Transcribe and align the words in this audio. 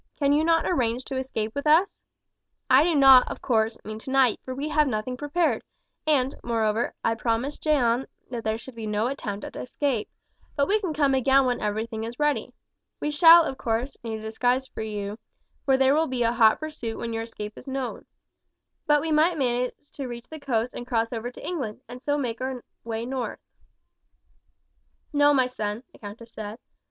Cannot 0.17 0.65
you 0.65 0.71
arrange 0.73 1.05
to 1.05 1.17
escape 1.17 1.53
with 1.53 1.67
us? 1.67 2.01
I 2.71 2.83
do 2.83 2.95
not, 2.95 3.27
of 3.29 3.39
course, 3.39 3.77
mean 3.83 3.99
tonight, 3.99 4.39
for 4.43 4.55
we 4.55 4.67
have 4.69 4.87
nothing 4.87 5.15
prepared, 5.15 5.61
and, 6.07 6.33
moreover, 6.43 6.95
I 7.05 7.13
promised 7.13 7.61
Jeanne 7.61 8.07
that 8.31 8.43
there 8.43 8.57
should 8.57 8.73
be 8.73 8.87
no 8.87 9.05
attempt 9.05 9.45
at 9.45 9.55
escape; 9.55 10.09
but 10.55 10.67
we 10.67 10.79
can 10.81 10.91
come 10.95 11.13
again 11.13 11.45
when 11.45 11.61
everything 11.61 12.03
is 12.03 12.17
ready. 12.17 12.51
We 12.99 13.11
shall, 13.11 13.43
of 13.43 13.59
course, 13.59 13.95
need 14.03 14.17
a 14.17 14.21
disguise 14.23 14.65
for 14.65 14.81
you, 14.81 15.19
for 15.65 15.77
there 15.77 15.93
will 15.93 16.07
be 16.07 16.23
a 16.23 16.31
hot 16.33 16.59
pursuit 16.59 16.97
when 16.97 17.13
your 17.13 17.21
escape 17.21 17.53
is 17.55 17.67
known. 17.67 18.07
But 18.87 19.01
we 19.01 19.11
might 19.11 19.37
manage 19.37 19.75
to 19.91 20.07
reach 20.07 20.29
the 20.31 20.39
coast 20.39 20.73
and 20.73 20.87
cross 20.87 21.13
over 21.13 21.29
to 21.29 21.45
England, 21.47 21.81
and 21.87 22.01
so 22.01 22.17
make 22.17 22.41
our 22.41 22.63
way 22.83 23.05
north." 23.05 23.37
"No, 25.13 25.31
my 25.31 25.45
son," 25.45 25.83
the 25.93 25.99
countess 25.99 26.31
said. 26.33 26.57